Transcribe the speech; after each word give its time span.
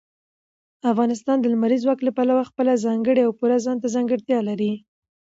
افغانستان 0.91 1.37
د 1.39 1.45
لمریز 1.53 1.81
ځواک 1.85 1.99
له 2.03 2.11
پلوه 2.17 2.43
خپله 2.49 2.71
ځانګړې 2.85 3.21
او 3.25 3.31
پوره 3.39 3.57
ځانته 3.65 3.87
ځانګړتیاوې 3.95 4.47
لري. 4.49 4.71